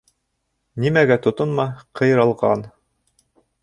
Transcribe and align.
Нимәгә 0.85 1.19
тотонма, 1.27 1.69
ҡыйралған. 2.01 2.69